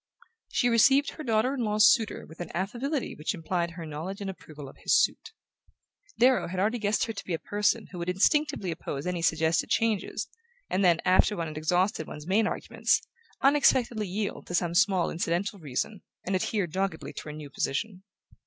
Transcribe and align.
She 0.51 0.67
received 0.67 1.11
her 1.11 1.23
daughter 1.23 1.53
in 1.53 1.59
law's 1.63 1.93
suitor 1.93 2.25
with 2.25 2.39
an 2.39 2.49
affability 2.55 3.13
which 3.13 3.35
implied 3.35 3.73
her 3.77 3.85
knowledge 3.85 4.19
and 4.19 4.31
approval 4.31 4.67
of 4.67 4.77
his 4.77 4.99
suit. 4.99 5.31
Darrow 6.17 6.47
had 6.47 6.59
already 6.59 6.79
guessed 6.79 7.03
her 7.03 7.13
to 7.13 7.23
be 7.23 7.35
a 7.35 7.37
person 7.37 7.85
who 7.91 7.99
would 7.99 8.09
instinctively 8.09 8.71
oppose 8.71 9.05
any 9.05 9.21
suggested 9.21 9.69
changes, 9.69 10.27
and 10.71 10.83
then, 10.83 11.01
after 11.05 11.37
one 11.37 11.45
had 11.49 11.55
exhausted 11.59 12.07
one's 12.07 12.25
main 12.25 12.47
arguments, 12.47 12.99
unexpectedly 13.41 14.07
yield 14.07 14.47
to 14.47 14.55
some 14.55 14.73
small 14.73 15.11
incidental 15.11 15.59
reason, 15.59 16.01
and 16.25 16.35
adhere 16.35 16.65
doggedly 16.65 17.13
to 17.13 17.25
her 17.25 17.31
new 17.31 17.51
position. 17.51 18.01